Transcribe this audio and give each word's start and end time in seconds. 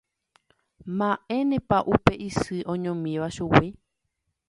Mba'énepa 0.97 1.77
upe 1.93 2.13
isy 2.27 2.57
oñomíva 2.73 3.27
chugui 3.35 3.67